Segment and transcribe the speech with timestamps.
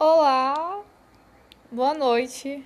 [0.00, 0.80] Olá,
[1.72, 2.64] boa noite,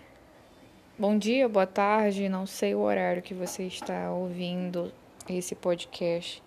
[0.98, 4.92] bom dia, boa tarde, não sei o horário que você está ouvindo
[5.26, 6.42] esse podcast.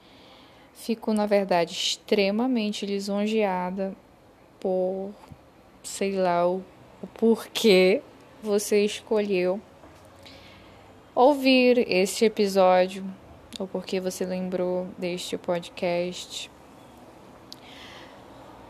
[0.75, 3.95] Fico, na verdade, extremamente lisonjeada
[4.59, 5.09] por,
[5.81, 6.63] sei lá, o,
[7.01, 8.03] o porquê
[8.43, 9.59] você escolheu
[11.15, 13.03] ouvir este episódio,
[13.57, 16.51] ou porque você lembrou deste podcast.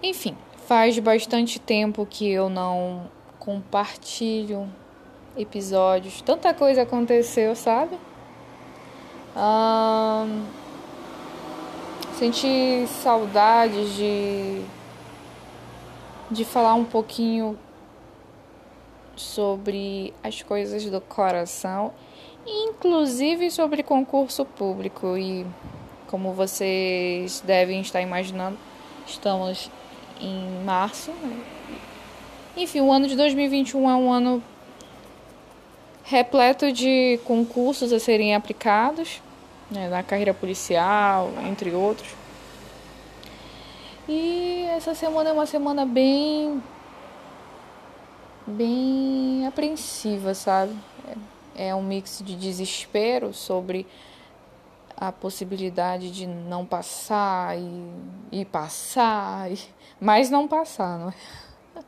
[0.02, 0.38] Enfim,
[0.68, 4.68] Faz bastante tempo que eu não compartilho
[5.38, 6.22] episódios.
[6.22, 7.98] Tanta coisa aconteceu, sabe?
[12.18, 14.64] senti saudades de
[16.32, 17.58] de falar um pouquinho
[19.16, 21.94] sobre as coisas do coração,
[22.46, 25.46] inclusive sobre concurso público e
[26.08, 28.58] como vocês devem estar imaginando,
[29.06, 29.70] estamos
[30.20, 31.12] em março.
[31.12, 31.44] Né?
[32.58, 34.44] Enfim, o ano de 2021 é um ano
[36.04, 39.22] repleto de concursos a serem aplicados
[39.70, 42.10] né, na carreira policial, entre outros.
[44.08, 46.62] E essa semana é uma semana bem
[48.46, 50.74] bem apreensiva, sabe?
[51.56, 53.88] É, é um mix de desespero sobre
[54.98, 57.92] a possibilidade de não passar e,
[58.32, 59.60] e passar, e,
[60.00, 61.14] mas não passar, não é?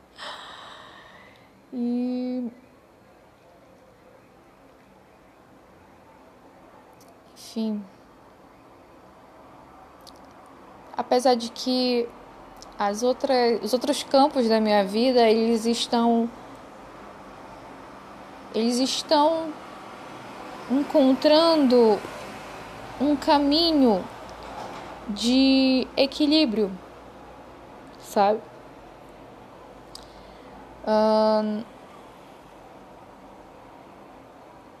[1.70, 2.50] E.
[7.34, 7.84] Enfim.
[10.96, 12.08] Apesar de que
[12.78, 16.30] as outras, os outros campos da minha vida, eles estão.
[18.54, 19.52] Eles estão
[20.70, 21.98] encontrando
[23.00, 24.04] um caminho
[25.08, 26.70] de equilíbrio,
[28.00, 28.40] sabe?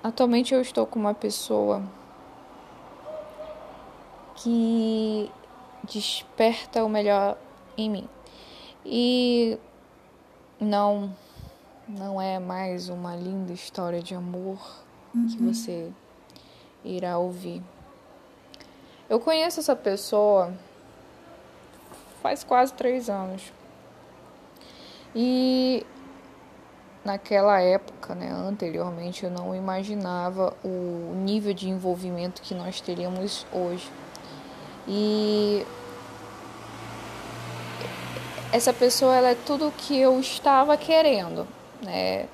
[0.02, 1.82] atualmente eu estou com uma pessoa
[4.36, 5.30] que
[5.84, 7.36] desperta o melhor
[7.76, 8.08] em mim.
[8.84, 9.58] E
[10.58, 11.14] não
[11.86, 14.58] não é mais uma linda história de amor
[15.14, 15.26] uhum.
[15.26, 15.92] que você
[16.84, 17.62] irá ouvir.
[19.08, 20.52] Eu conheço essa pessoa
[22.22, 23.52] faz quase três anos.
[25.14, 25.86] E
[27.02, 33.90] naquela época, né, anteriormente, eu não imaginava o nível de envolvimento que nós teríamos hoje.
[34.86, 35.66] E
[38.52, 41.48] essa pessoa ela é tudo o que eu estava querendo,
[41.82, 42.28] né?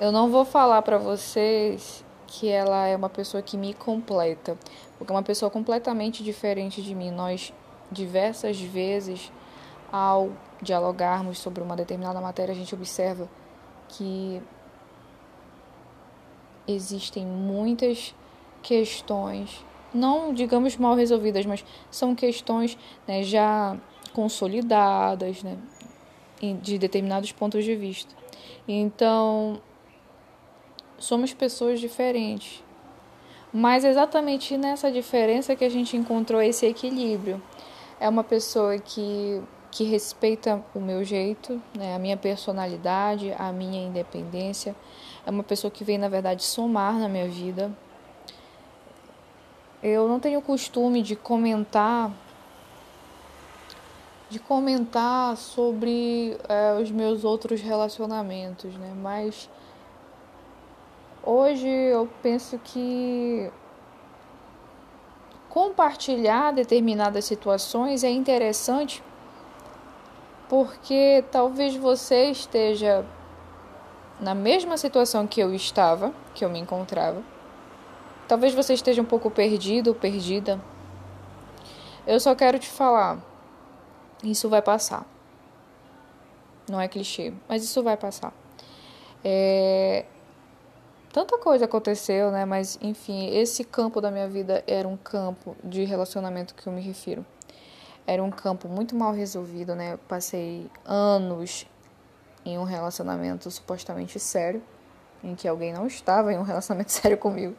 [0.00, 2.05] Eu não vou falar para vocês
[2.38, 4.58] que ela é uma pessoa que me completa,
[4.98, 7.10] porque é uma pessoa completamente diferente de mim.
[7.10, 7.52] Nós
[7.90, 9.32] diversas vezes
[9.90, 10.30] ao
[10.60, 13.26] dialogarmos sobre uma determinada matéria, a gente observa
[13.88, 14.42] que
[16.68, 18.14] existem muitas
[18.62, 19.64] questões,
[19.94, 22.76] não digamos mal resolvidas, mas são questões
[23.06, 23.78] né, já
[24.12, 25.56] consolidadas, né,
[26.60, 28.14] de determinados pontos de vista.
[28.68, 29.62] Então,
[30.98, 32.62] somos pessoas diferentes.
[33.52, 37.42] Mas exatamente nessa diferença que a gente encontrou esse equilíbrio.
[37.98, 39.40] É uma pessoa que,
[39.70, 44.76] que respeita o meu jeito, né, a minha personalidade, a minha independência.
[45.24, 47.72] É uma pessoa que vem, na verdade, somar na minha vida.
[49.82, 52.12] Eu não tenho costume de comentar
[54.28, 58.92] de comentar sobre é, os meus outros relacionamentos, né?
[59.00, 59.48] Mas
[61.26, 63.50] Hoje eu penso que
[65.48, 69.02] compartilhar determinadas situações é interessante
[70.48, 73.04] porque talvez você esteja
[74.20, 77.20] na mesma situação que eu estava, que eu me encontrava.
[78.28, 80.60] Talvez você esteja um pouco perdido ou perdida.
[82.06, 83.18] Eu só quero te falar,
[84.22, 85.04] isso vai passar.
[86.70, 88.32] Não é clichê, mas isso vai passar.
[89.24, 90.04] É,
[91.16, 92.44] tanta coisa aconteceu, né?
[92.44, 96.82] Mas enfim, esse campo da minha vida era um campo de relacionamento que eu me
[96.82, 97.24] refiro.
[98.06, 99.94] Era um campo muito mal resolvido, né?
[99.94, 101.66] Eu passei anos
[102.44, 104.62] em um relacionamento supostamente sério,
[105.24, 107.56] em que alguém não estava em um relacionamento sério comigo.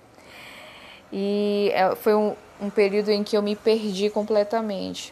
[1.12, 5.12] E é, foi um, um período em que eu me perdi completamente.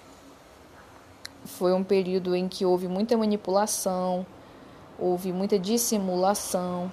[1.45, 4.23] Foi um período em que houve muita manipulação,
[4.99, 6.91] houve muita dissimulação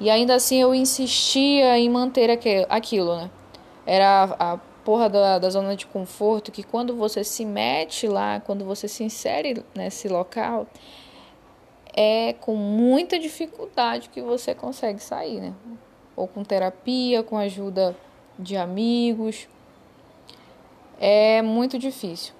[0.00, 2.30] e ainda assim eu insistia em manter
[2.68, 3.30] aquilo, né?
[3.86, 8.64] Era a, porra da, da zona de conforto que quando você se mete lá, quando
[8.64, 10.66] você se insere nesse local,
[11.96, 15.54] é com muita dificuldade que você consegue sair, né?
[16.14, 17.96] Ou com terapia, com ajuda
[18.38, 19.48] de amigos.
[21.00, 22.34] É muito difícil.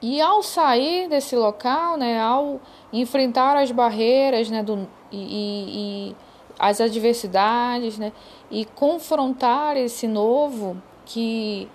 [0.00, 2.60] E ao sair desse local, né, ao
[2.92, 6.16] enfrentar as barreiras né, do, e, e, e
[6.58, 8.12] as adversidades, né,
[8.50, 11.68] e confrontar esse novo que,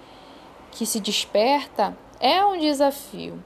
[0.71, 3.41] que se desperta, é um desafio.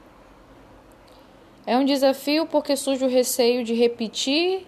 [1.66, 4.66] É um desafio porque surge o receio de repetir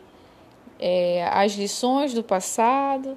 [0.78, 3.16] é, as lições do passado.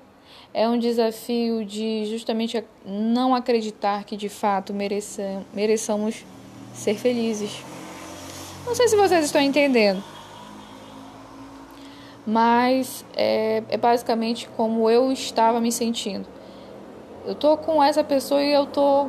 [0.53, 6.23] É um desafio de justamente não acreditar que de fato mereçam, mereçamos
[6.73, 7.61] ser felizes.
[8.65, 10.12] Não sei se vocês estão entendendo.
[12.25, 16.25] Mas é, é basicamente como eu estava me sentindo.
[17.25, 19.07] Eu tô com essa pessoa e eu tô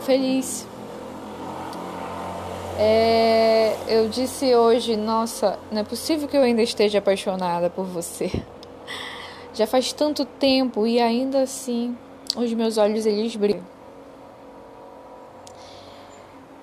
[0.00, 0.66] feliz.
[2.78, 8.30] É, eu disse hoje, nossa, não é possível que eu ainda esteja apaixonada por você.
[9.52, 11.96] Já faz tanto tempo e ainda assim
[12.36, 13.64] os meus olhos eles brilham.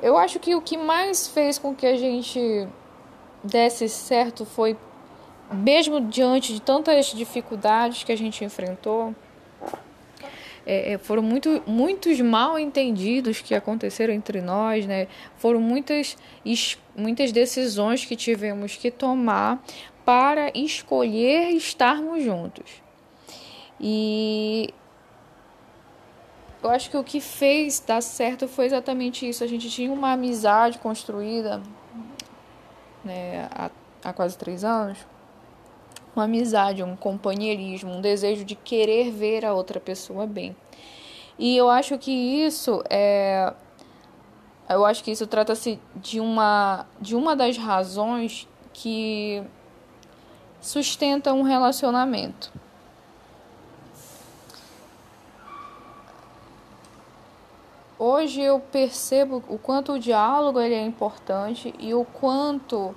[0.02, 2.68] Eu acho que o que mais fez com que a gente
[3.48, 4.78] desse certo foi,
[5.52, 9.16] mesmo diante de tantas dificuldades que a gente enfrentou,
[10.66, 15.08] é, é, foram muito, muitos mal entendidos que aconteceram entre nós, né?
[15.38, 16.18] Foram muitas,
[16.94, 19.64] muitas decisões que tivemos que tomar
[20.04, 22.84] para escolher estarmos juntos.
[23.80, 24.74] E
[26.62, 29.44] eu acho que o que fez dar certo foi exatamente isso.
[29.46, 31.62] A gente tinha uma amizade construída
[33.08, 33.72] né, há,
[34.04, 34.98] há quase três anos
[36.18, 40.56] uma amizade, um companheirismo, um desejo de querer ver a outra pessoa bem.
[41.38, 43.54] E eu acho que isso é
[44.70, 49.44] eu acho que isso trata-se de uma de uma das razões que
[50.60, 52.52] sustenta um relacionamento.
[58.00, 62.96] Hoje eu percebo o quanto o diálogo ele é importante e o quanto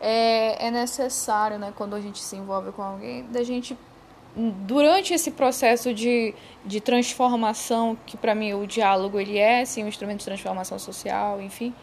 [0.00, 3.76] é, é necessário, né, quando a gente se envolve com alguém, da gente
[4.34, 6.34] durante esse processo de,
[6.64, 11.40] de transformação, que para mim o diálogo ele é sim, um instrumento de transformação social,
[11.42, 11.74] enfim,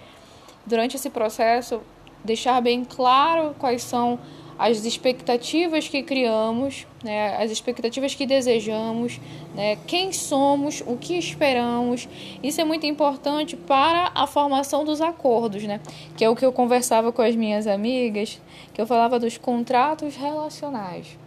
[0.66, 1.81] durante esse processo
[2.24, 4.19] deixar bem claro quais são
[4.60, 9.18] as expectativas que criamos, né, as expectativas que desejamos,
[9.56, 12.10] né, quem somos, o que esperamos.
[12.44, 15.80] Isso é muito importante para a formação dos acordos, né,
[16.18, 18.42] que é o que eu conversava com as minhas amigas,
[18.74, 21.18] que eu falava dos contratos relacionais.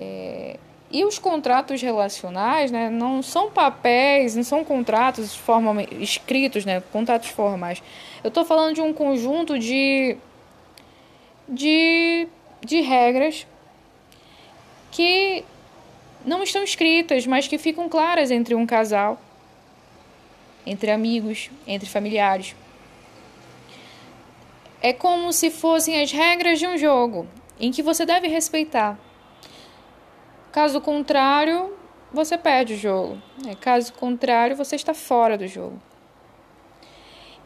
[0.00, 0.58] É,
[0.90, 5.40] e os contratos relacionais né, não são papéis, não são contratos
[6.00, 7.80] escritos, né, contratos formais.
[8.24, 10.16] Eu estou falando de um conjunto de
[11.48, 12.26] de,
[12.64, 13.46] de regras
[14.90, 15.44] que
[16.24, 19.20] não estão escritas, mas que ficam claras entre um casal,
[20.66, 22.54] entre amigos, entre familiares.
[24.80, 27.26] É como se fossem as regras de um jogo
[27.58, 28.98] em que você deve respeitar.
[30.52, 31.76] Caso contrário,
[32.12, 33.20] você perde o jogo.
[33.60, 35.80] Caso contrário, você está fora do jogo.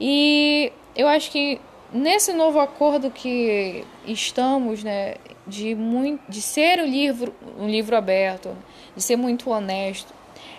[0.01, 1.61] E eu acho que
[1.93, 5.17] nesse novo acordo que estamos, né,
[5.47, 8.57] de, muito, de ser um livro, um livro aberto,
[8.95, 10.13] de ser muito honesto,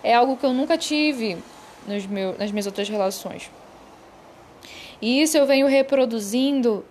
[0.03, 1.37] é algo que eu nunca tive
[1.87, 3.49] nos meus, nas minhas outras relações.
[5.01, 6.85] E isso eu venho reproduzindo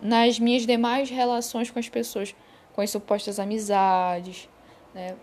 [0.00, 2.34] nas minhas demais relações com as pessoas,
[2.74, 4.48] com as supostas amizades,
[4.94, 5.14] né?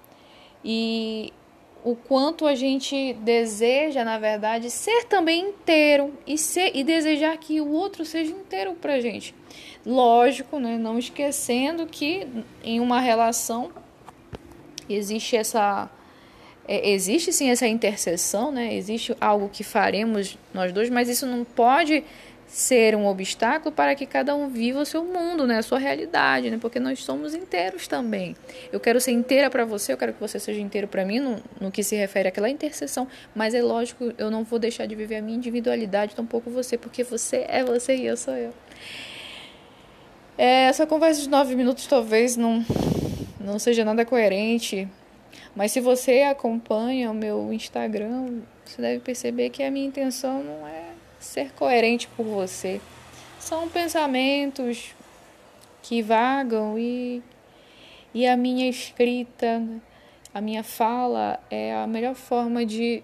[0.63, 1.33] E
[1.83, 7.59] o quanto a gente deseja, na verdade, ser também inteiro e, ser, e desejar que
[7.59, 9.33] o outro seja inteiro pra gente.
[9.85, 10.77] Lógico, né?
[10.77, 12.27] não esquecendo que
[12.63, 13.71] em uma relação
[14.87, 15.89] existe essa.
[16.67, 18.75] É, existe sim essa interseção, né?
[18.75, 22.03] Existe algo que faremos nós dois, mas isso não pode
[22.51, 26.51] ser um obstáculo para que cada um viva o seu mundo, né, a sua realidade,
[26.51, 28.35] né, porque nós somos inteiros também.
[28.73, 31.41] Eu quero ser inteira para você, eu quero que você seja inteiro para mim no,
[31.61, 35.15] no que se refere àquela interseção, mas é lógico, eu não vou deixar de viver
[35.15, 38.53] a minha individualidade, tampouco você, porque você é você e eu sou eu.
[40.37, 42.65] É, essa conversa de nove minutos talvez não,
[43.39, 44.89] não seja nada coerente,
[45.55, 50.67] mas se você acompanha o meu Instagram, você deve perceber que a minha intenção não
[50.67, 50.80] é
[51.21, 52.81] ser coerente por você.
[53.39, 54.93] São pensamentos
[55.81, 57.23] que vagam e,
[58.13, 59.63] e a minha escrita,
[60.33, 63.03] a minha fala é a melhor forma de,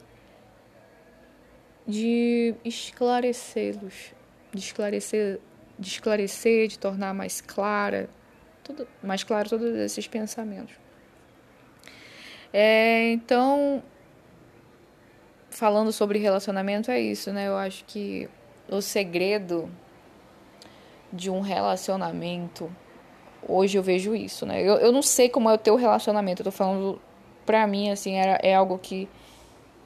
[1.87, 4.13] de esclarecê-los,
[4.53, 5.39] de esclarecer
[5.77, 8.09] de esclarecer, de tornar mais clara,
[8.63, 10.75] tudo, mais claro todos esses pensamentos.
[12.51, 13.83] É, então,
[15.49, 17.47] falando sobre relacionamento é isso, né?
[17.47, 18.29] Eu acho que
[18.69, 19.69] o segredo
[21.11, 22.69] de um relacionamento
[23.47, 24.61] hoje eu vejo isso, né?
[24.61, 27.01] Eu, eu não sei como é o teu relacionamento, eu tô falando
[27.45, 29.07] pra mim, assim, era, é algo que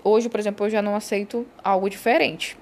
[0.03, 2.57] hoje, por exemplo, eu já não aceito algo diferente.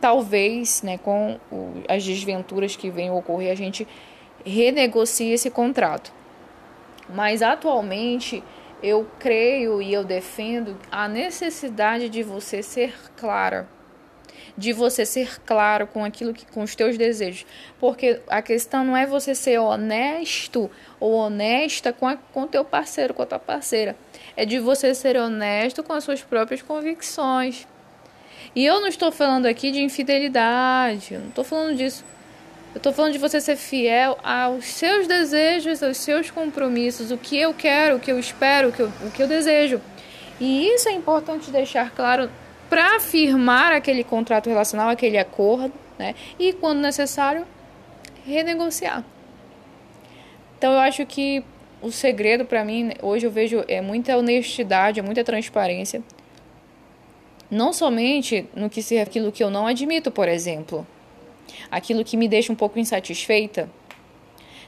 [0.00, 3.86] Talvez, né, com o, as desventuras que venham ocorrer, a gente
[4.44, 6.12] renegocie esse contrato.
[7.08, 8.42] Mas atualmente
[8.82, 13.68] eu creio e eu defendo a necessidade de você ser clara
[14.56, 17.46] de você ser claro com aquilo que com os teus desejos,
[17.80, 20.70] porque a questão não é você ser honesto
[21.00, 23.96] ou honesta com a, com teu parceiro, com a tua parceira,
[24.36, 27.66] é de você ser honesto com as suas próprias convicções.
[28.54, 32.04] E eu não estou falando aqui de infidelidade, não estou falando disso.
[32.74, 37.36] Eu estou falando de você ser fiel aos seus desejos, aos seus compromissos, o que
[37.36, 39.78] eu quero, o que eu espero, o que eu, o que eu desejo.
[40.40, 42.30] E isso é importante deixar claro
[42.70, 46.14] para firmar aquele contrato relacional, aquele acordo, né?
[46.38, 47.46] E quando necessário,
[48.24, 49.04] renegociar.
[50.56, 51.44] Então eu acho que
[51.82, 56.02] o segredo para mim hoje eu vejo é muita honestidade, é muita transparência.
[57.50, 60.86] Não somente no que se aquilo que eu não admito, por exemplo,
[61.70, 63.68] aquilo que me deixa um pouco insatisfeita,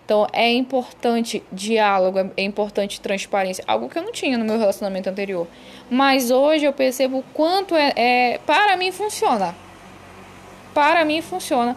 [0.04, 5.08] então é importante diálogo, é importante transparência, algo que eu não tinha no meu relacionamento
[5.08, 5.46] anterior.
[5.90, 9.54] Mas hoje eu percebo o quanto é, é para mim funciona.
[10.74, 11.74] Para mim funciona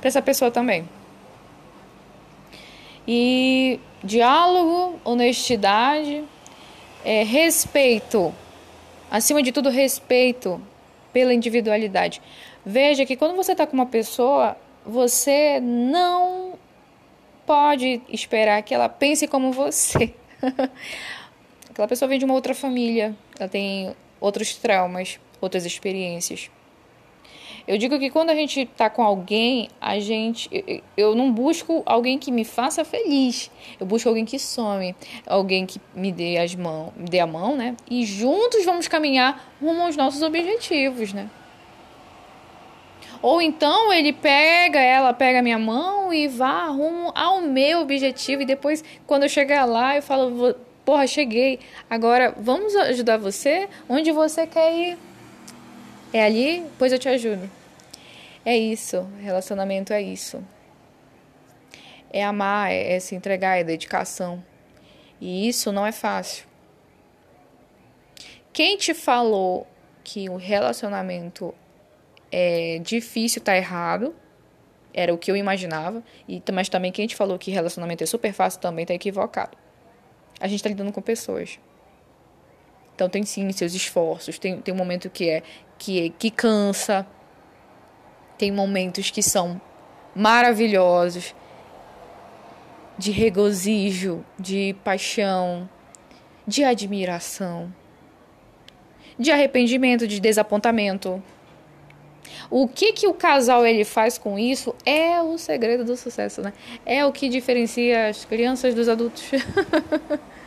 [0.00, 0.88] para essa pessoa também.
[3.06, 6.24] E diálogo, honestidade,
[7.04, 8.34] é, respeito,
[9.10, 10.60] acima de tudo respeito
[11.12, 12.20] pela individualidade.
[12.64, 16.58] Veja que quando você está com uma pessoa, você não
[17.46, 20.14] pode esperar que ela pense como você.
[21.70, 26.50] Aquela pessoa vem de uma outra família, ela tem outros traumas, outras experiências.
[27.68, 30.48] Eu digo que quando a gente tá com alguém, a gente.
[30.96, 33.50] Eu não busco alguém que me faça feliz.
[33.78, 34.96] Eu busco alguém que some,
[35.26, 37.76] alguém que me dê as mãos, me dê a mão, né?
[37.90, 41.28] E juntos vamos caminhar rumo aos nossos objetivos, né?
[43.20, 48.40] Ou então ele pega, ela pega minha mão e vá rumo ao meu objetivo.
[48.40, 50.54] E depois, quando eu chegar lá, eu falo,
[50.86, 51.58] porra, cheguei.
[51.90, 53.68] Agora, vamos ajudar você?
[53.86, 55.07] Onde você quer ir?
[56.12, 56.64] É ali?
[56.78, 57.50] Pois eu te ajudo.
[58.44, 59.06] É isso.
[59.20, 60.42] Relacionamento é isso.
[62.10, 64.42] É amar, é, é se entregar, é dedicação.
[65.20, 66.46] E isso não é fácil.
[68.52, 69.66] Quem te falou
[70.02, 71.54] que o relacionamento
[72.32, 74.14] é difícil tá errado.
[74.94, 76.02] Era o que eu imaginava.
[76.26, 79.56] E, mas também quem te falou que relacionamento é super fácil também tá equivocado.
[80.40, 81.58] A gente tá lidando com pessoas.
[82.98, 84.40] Então tem sim seus esforços.
[84.40, 85.44] Tem, tem um momento que é
[85.78, 87.06] que, é, que cansa.
[88.36, 89.60] Tem momentos que são
[90.16, 91.32] maravilhosos.
[92.98, 95.70] De regozijo, de paixão,
[96.44, 97.72] de admiração,
[99.16, 101.22] de arrependimento, de desapontamento.
[102.50, 106.52] O que que o casal ele faz com isso é o segredo do sucesso, né?
[106.84, 109.22] É o que diferencia as crianças dos adultos.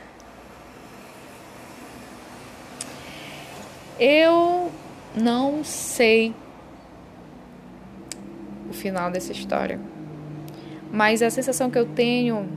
[4.03, 4.71] Eu
[5.15, 6.33] não sei
[8.67, 9.79] o final dessa história,
[10.91, 12.49] mas a sensação que eu tenho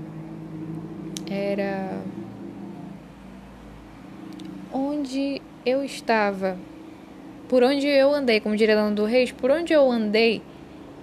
[1.30, 2.00] era
[4.72, 6.56] onde eu estava
[7.46, 10.40] por onde eu andei, como diria Dona do Reis, por onde eu andei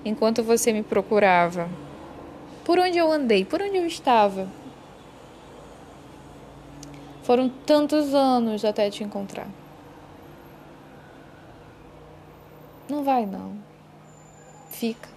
[0.04, 1.70] enquanto você me procurava?
[2.66, 3.46] Por onde eu andei?
[3.46, 4.48] Por onde eu estava?
[7.22, 9.61] Foram tantos anos até te encontrar.
[12.90, 13.58] Não vai, não.
[14.70, 15.10] Fica.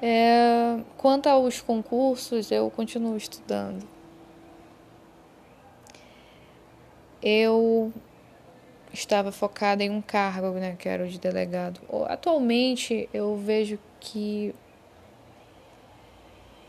[0.00, 3.86] É, quanto aos concursos, eu continuo estudando.
[7.22, 7.92] Eu
[8.92, 11.80] estava focada em um cargo, né, que era o de delegado.
[12.08, 14.52] Atualmente eu vejo que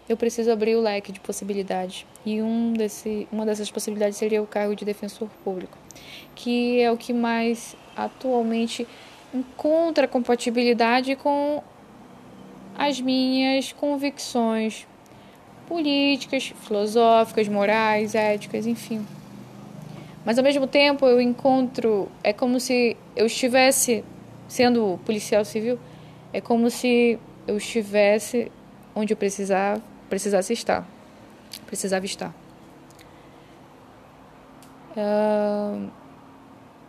[0.07, 2.05] eu preciso abrir o leque de possibilidades.
[2.25, 5.77] E um desse, uma dessas possibilidades seria o cargo de defensor público,
[6.35, 8.87] que é o que mais atualmente
[9.33, 11.61] encontra compatibilidade com
[12.77, 14.87] as minhas convicções
[15.67, 19.05] políticas, filosóficas, morais, éticas, enfim.
[20.25, 22.07] Mas ao mesmo tempo eu encontro.
[22.23, 24.03] É como se eu estivesse
[24.47, 25.79] sendo policial civil.
[26.31, 28.51] É como se eu estivesse
[28.95, 30.87] onde eu precisava, precisasse estar.
[31.65, 32.33] Precisava estar.
[34.95, 35.89] Uh,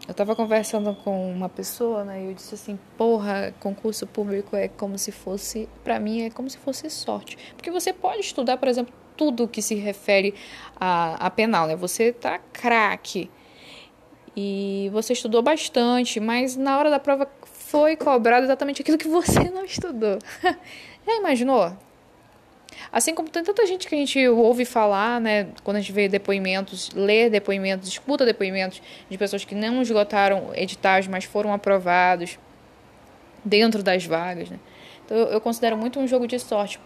[0.07, 2.23] eu estava conversando com uma pessoa, né?
[2.23, 6.51] E eu disse assim: porra, concurso público é como se fosse, para mim, é como
[6.51, 7.39] se fosse sorte.
[7.57, 10.35] Porque você pode estudar, por exemplo, tudo que se refere
[10.79, 11.77] a, a penal, né?
[11.77, 13.31] Você tá craque
[14.37, 19.51] e você estudou bastante, mas na hora da prova foi cobrado exatamente aquilo que você
[19.51, 20.19] não estudou.
[21.07, 21.77] Já imaginou?
[22.93, 26.09] Assim como tem tanta gente que a gente ouve falar, né, quando a gente vê
[26.09, 32.39] depoimentos, lê depoimentos, escuta depoimentos de pessoas que não esgotaram editais, mas foram aprovados
[33.45, 34.59] dentro das vagas, né?
[35.05, 36.81] Então eu, considero muito um jogo de sorte.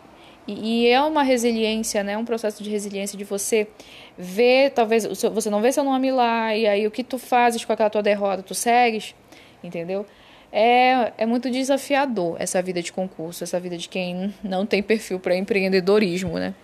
[0.47, 3.69] E, e, é uma resiliência, né, um processo de resiliência de você
[4.17, 7.73] ver, talvez você não vê seu nome lá e aí o que tu fazes com
[7.73, 9.15] aquela tua derrota, tu segues,
[9.63, 10.07] entendeu?
[10.51, 15.21] É, é muito desafiador essa vida de concurso, essa vida de quem não tem perfil
[15.21, 16.55] para empreendedorismo, né?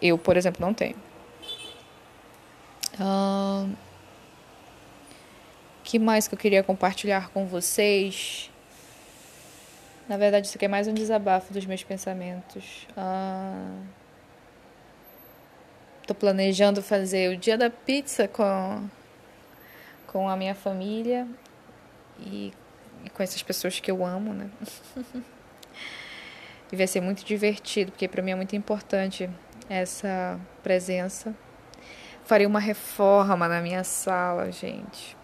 [0.00, 0.96] Eu, por exemplo, não tenho.
[2.94, 3.74] Uh,
[5.82, 8.50] que mais que eu queria compartilhar com vocês?
[10.08, 12.86] Na verdade, isso aqui é mais um desabafo dos meus pensamentos.
[12.90, 13.82] Uh,
[16.06, 18.88] tô planejando fazer o dia da pizza com,
[20.06, 21.26] com a minha família
[22.18, 22.52] e,
[23.04, 24.50] e com essas pessoas que eu amo, né?
[26.72, 29.28] e vai ser muito divertido, porque para mim é muito importante
[29.68, 31.34] essa presença.
[32.24, 35.16] Farei uma reforma na minha sala, gente.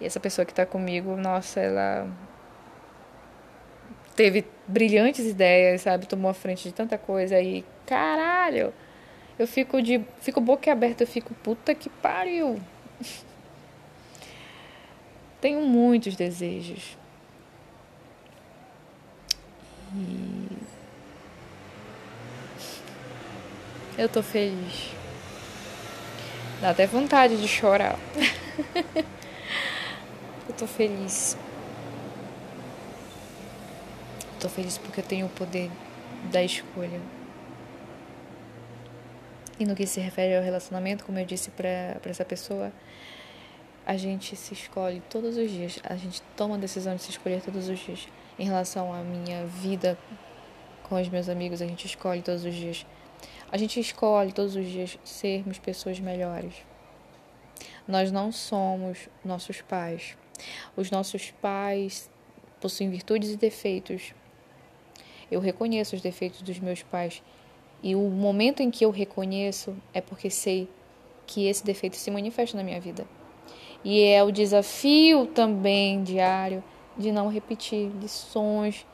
[0.00, 2.08] E essa pessoa que está comigo, nossa, ela
[4.14, 6.06] teve brilhantes ideias, sabe?
[6.06, 8.72] Tomou a frente de tanta coisa e caralho,
[9.38, 12.60] eu fico de fico boca aberta, eu fico puta que pariu.
[15.46, 16.98] Tenho muitos desejos.
[19.94, 20.48] E
[23.96, 24.90] eu tô feliz.
[26.60, 27.96] Dá até vontade de chorar.
[30.48, 31.38] eu tô feliz.
[34.40, 35.70] Tô feliz porque eu tenho o poder
[36.24, 37.00] da escolha.
[39.60, 42.72] E no que se refere ao relacionamento, como eu disse para essa pessoa,
[43.86, 47.40] a gente se escolhe todos os dias, a gente toma a decisão de se escolher
[47.40, 48.08] todos os dias.
[48.36, 49.96] Em relação à minha vida
[50.82, 52.84] com os meus amigos, a gente escolhe todos os dias.
[53.50, 56.54] A gente escolhe todos os dias sermos pessoas melhores.
[57.86, 60.16] Nós não somos nossos pais.
[60.76, 62.10] Os nossos pais
[62.60, 64.12] possuem virtudes e defeitos.
[65.30, 67.22] Eu reconheço os defeitos dos meus pais.
[67.82, 70.68] E o momento em que eu reconheço é porque sei
[71.24, 73.06] que esse defeito se manifesta na minha vida.
[73.88, 76.60] E é o desafio também diário
[76.98, 78.84] de não repetir lições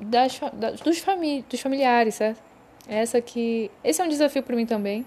[0.00, 2.42] das, das, dos, famí dos familiares, certo?
[2.88, 5.04] Essa que, esse é um desafio para mim também,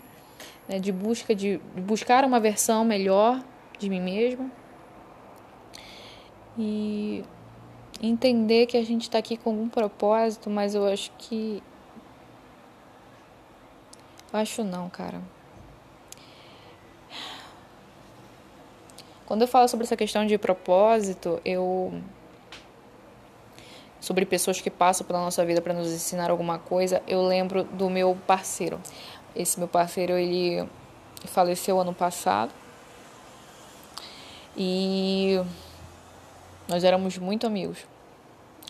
[0.67, 3.43] né, de busca de, de buscar uma versão melhor
[3.79, 4.51] de mim mesma
[6.55, 7.23] e
[7.99, 11.63] entender que a gente está aqui com algum propósito, mas eu acho que
[14.31, 15.19] eu acho não, cara.
[19.29, 21.93] Quando eu falo sobre essa questão de propósito, eu
[24.01, 27.91] sobre pessoas que passam pela nossa vida para nos ensinar alguma coisa, eu lembro do
[27.91, 28.81] meu parceiro.
[29.35, 30.67] Esse meu parceiro, ele
[31.25, 32.51] faleceu ano passado.
[34.57, 35.39] E
[36.67, 37.85] nós éramos muito amigos,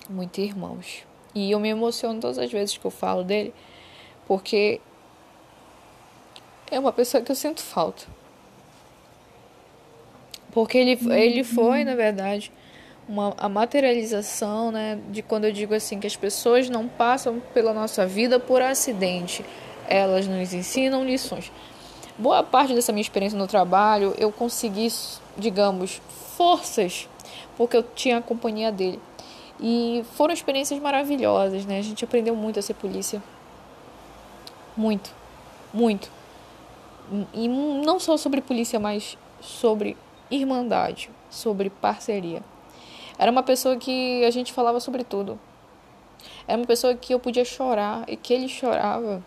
[0.10, 1.06] muito irmãos.
[1.34, 3.54] E eu me emociono todas as vezes que eu falo dele,
[4.28, 4.82] porque
[6.69, 8.18] é uma pessoa que eu sinto falta.
[10.51, 12.51] Porque ele, ele foi, na verdade,
[13.07, 17.73] uma, a materialização né, de quando eu digo assim que as pessoas não passam pela
[17.73, 19.43] nossa vida por acidente,
[19.88, 21.51] elas nos ensinam lições.
[22.17, 24.89] Boa parte dessa minha experiência no trabalho eu consegui,
[25.38, 26.01] digamos,
[26.38, 27.07] forças,
[27.57, 28.99] porque eu tinha a companhia dele.
[29.59, 31.79] E foram experiências maravilhosas, né?
[31.79, 33.21] A gente aprendeu muito a ser polícia.
[34.77, 35.12] Muito,
[35.73, 36.09] muito.
[37.33, 39.97] E não só sobre polícia, mas sobre
[40.32, 42.42] irmandade, sobre parceria.
[43.18, 45.39] Era uma pessoa que a gente falava sobre tudo.
[46.48, 49.24] Era uma pessoa que eu podia chorar e que ele chorava.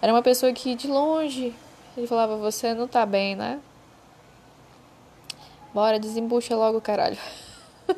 [0.00, 1.54] Era uma pessoa que de longe
[1.96, 3.60] ele falava: Você não tá bem, né?
[5.74, 7.18] Bora, desembucha logo, caralho.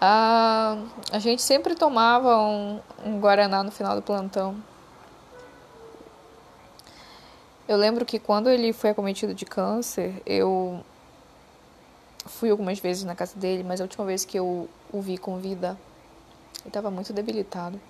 [0.00, 0.78] ah,
[1.10, 4.71] a gente sempre tomava um, um Guaraná no final do plantão.
[7.68, 10.84] Eu lembro que quando ele foi acometido de câncer, eu
[12.26, 15.38] fui algumas vezes na casa dele, mas a última vez que eu o vi com
[15.38, 15.78] vida,
[16.60, 17.80] ele estava muito debilitado.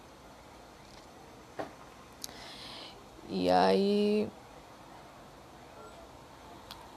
[3.28, 4.28] E aí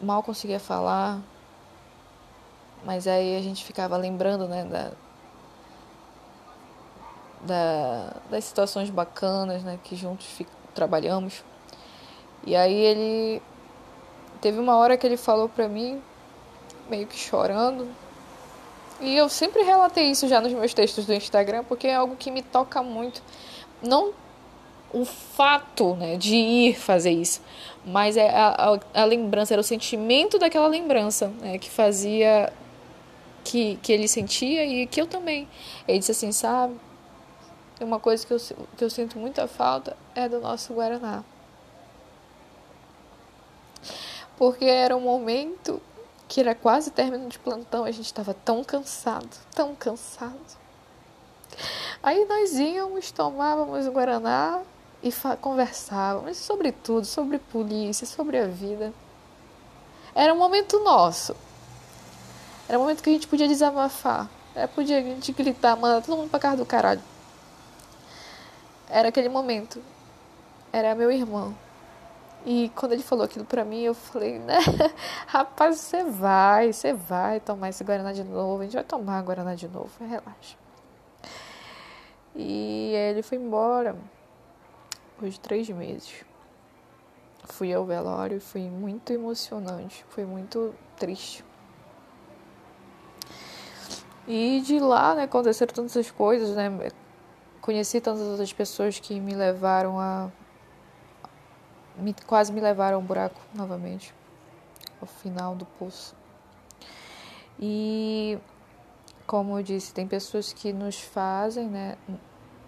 [0.01, 1.21] mal conseguia falar,
[2.83, 4.91] mas aí a gente ficava lembrando, né, da,
[7.41, 10.27] da, das situações bacanas, né, que juntos
[10.73, 11.43] trabalhamos.
[12.45, 13.41] E aí ele
[14.41, 16.01] teve uma hora que ele falou pra mim,
[16.89, 17.88] meio que chorando,
[19.01, 22.31] e eu sempre relatei isso já nos meus textos do Instagram, porque é algo que
[22.31, 23.21] me toca muito.
[23.81, 24.13] Não
[24.93, 27.41] o fato né, de ir fazer isso,
[27.86, 32.53] mas é a, a, a lembrança, era o sentimento daquela lembrança né, que fazia
[33.43, 35.47] que, que ele sentia e que eu também.
[35.86, 36.75] Ele disse assim, sabe,
[37.81, 38.38] uma coisa que eu,
[38.77, 41.23] que eu sinto muita falta é do nosso Guaraná.
[44.37, 45.81] Porque era um momento
[46.27, 50.57] que era quase término de plantão, a gente estava tão cansado, tão cansado.
[52.01, 54.61] Aí nós íamos, tomávamos o Guaraná
[55.01, 58.93] e conversávamos sobre tudo, sobre polícia, sobre a vida.
[60.13, 61.35] Era um momento nosso.
[62.67, 64.29] Era um momento que a gente podia desabafar.
[64.55, 67.01] Era, podia a gente gritar, mandar todo mundo pra casa do caralho.
[68.89, 69.81] Era aquele momento.
[70.71, 71.55] Era meu irmão.
[72.45, 74.60] E quando ele falou aquilo pra mim, eu falei, né?
[75.25, 78.62] Rapaz, você vai, você vai tomar esse Guaraná de novo.
[78.62, 80.55] A gente vai tomar Guaraná de novo, relaxa.
[82.36, 83.95] E ele foi embora
[85.15, 86.23] depois de três meses.
[87.45, 91.43] Fui ao velório e foi muito emocionante, foi muito triste.
[94.27, 96.91] E de lá, né, aconteceram tantas coisas, né?
[97.60, 100.29] Conheci tantas outras pessoas que me levaram a
[101.97, 104.13] me, quase me levaram ao buraco novamente,
[105.01, 106.15] ao final do poço.
[107.60, 108.38] E,
[109.25, 111.97] como eu disse, tem pessoas que nos fazem, né,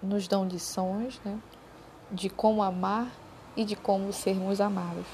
[0.01, 1.37] nos dão lições, né,
[2.11, 3.07] de como amar
[3.55, 5.05] e de como sermos amados.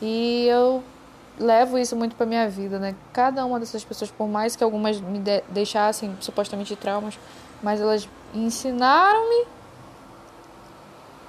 [0.00, 0.82] E eu
[1.38, 2.94] levo isso muito para minha vida, né?
[3.12, 7.18] Cada uma dessas pessoas, por mais que algumas me de deixassem supostamente traumas,
[7.62, 9.46] mas elas ensinaram-me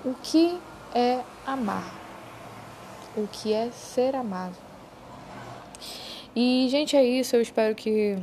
[0.06, 0.60] o que
[0.93, 1.93] é amar,
[3.15, 4.58] o que é ser amado.
[6.36, 7.36] E, gente, é isso.
[7.36, 8.17] Eu espero que.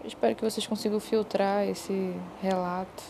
[0.00, 3.02] Eu espero que vocês consigam filtrar esse relato.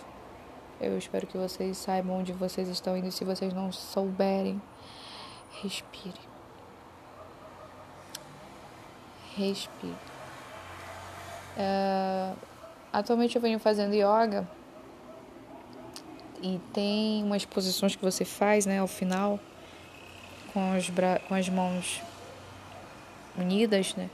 [0.81, 3.11] Eu espero que vocês saibam onde vocês estão indo.
[3.11, 4.61] Se vocês não souberem,
[5.63, 6.21] respire.
[9.37, 9.97] Respire.
[11.57, 12.37] Uh,
[12.93, 14.47] atualmente eu venho fazendo yoga
[16.43, 19.39] e tem umas posições que você faz, né, ao final,
[20.53, 22.03] com, os bra com as mãos
[23.37, 24.09] unidas, né,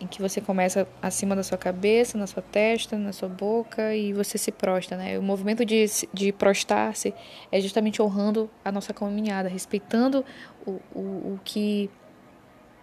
[0.00, 4.12] em que você começa acima da sua cabeça, na sua testa, na sua boca e
[4.12, 5.18] você se prostra, né?
[5.18, 7.12] O movimento de, de prostrar-se
[7.50, 10.24] é justamente honrando a nossa caminhada, respeitando
[10.64, 11.00] o, o,
[11.34, 11.90] o que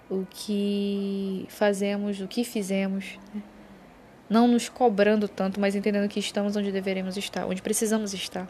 [0.10, 3.42] o que fazemos, o que fizemos, né?
[4.30, 8.48] Não nos cobrando tanto, mas entendendo que estamos onde deveremos estar, onde precisamos estar.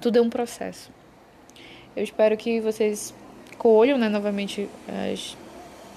[0.00, 0.90] Tudo é um processo.
[1.96, 3.14] Eu espero que vocês
[3.56, 4.68] colham né, novamente
[5.12, 5.36] os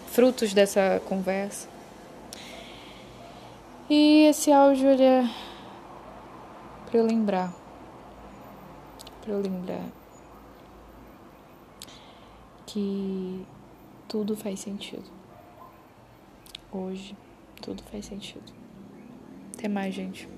[0.07, 1.67] frutos dessa conversa.
[3.89, 5.29] E esse áudio ele é
[6.85, 7.53] para eu lembrar.
[9.21, 9.83] Para eu lembrar
[12.65, 13.45] que
[14.07, 15.09] tudo faz sentido.
[16.71, 17.15] Hoje,
[17.61, 18.56] tudo faz sentido.
[19.57, 20.29] Até mais, gente.